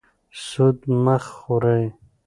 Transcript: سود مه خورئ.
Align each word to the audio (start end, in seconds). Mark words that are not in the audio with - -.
سود 0.45 0.77
مه 1.03 1.17
خورئ. 1.33 1.85